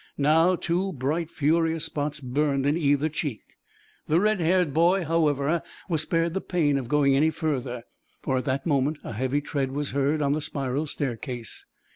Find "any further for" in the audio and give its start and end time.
7.15-8.39